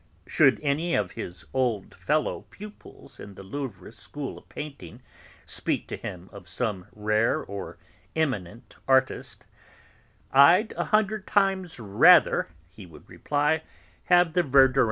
[0.25, 5.03] Should any of his old fellow pupils in the Louvre school of painting
[5.45, 7.77] speak to him of some rare or
[8.15, 9.45] eminent artist,
[10.31, 13.61] "I'd a hundred times rather," he would reply,
[14.05, 14.79] "have the Verdurins."